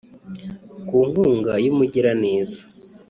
Ku 0.87 0.97
nkunga 1.09 1.53
y’umugiraneza 1.65 2.59